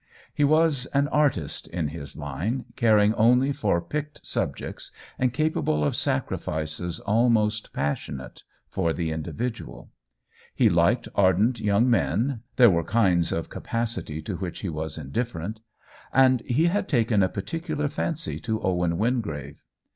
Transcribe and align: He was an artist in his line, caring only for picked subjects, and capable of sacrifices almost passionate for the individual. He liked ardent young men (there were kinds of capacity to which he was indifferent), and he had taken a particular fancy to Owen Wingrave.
He 0.33 0.43
was 0.43 0.87
an 0.95 1.07
artist 1.09 1.67
in 1.67 1.89
his 1.89 2.17
line, 2.17 2.65
caring 2.75 3.13
only 3.13 3.51
for 3.53 3.79
picked 3.79 4.25
subjects, 4.25 4.91
and 5.19 5.31
capable 5.31 5.83
of 5.83 5.95
sacrifices 5.95 6.99
almost 7.01 7.71
passionate 7.71 8.41
for 8.67 8.93
the 8.93 9.11
individual. 9.11 9.91
He 10.55 10.69
liked 10.71 11.07
ardent 11.13 11.59
young 11.59 11.87
men 11.87 12.41
(there 12.55 12.71
were 12.71 12.83
kinds 12.83 13.31
of 13.31 13.49
capacity 13.49 14.23
to 14.23 14.37
which 14.37 14.61
he 14.61 14.69
was 14.69 14.97
indifferent), 14.97 15.59
and 16.11 16.41
he 16.47 16.65
had 16.65 16.87
taken 16.89 17.21
a 17.21 17.29
particular 17.29 17.87
fancy 17.87 18.39
to 18.39 18.59
Owen 18.59 18.97
Wingrave. 18.97 19.61